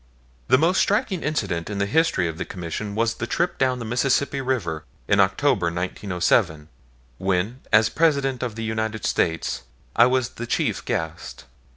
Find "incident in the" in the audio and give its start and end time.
1.21-1.85